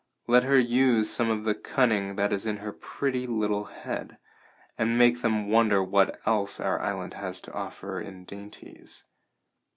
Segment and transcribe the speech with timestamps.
[0.25, 4.17] Let her use some of the cunning that is in her pretty little head,
[4.75, 9.03] and make them wonder what else our island has to offer in dainties.